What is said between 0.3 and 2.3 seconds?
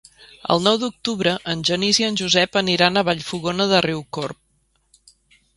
El nou d'octubre en Genís i en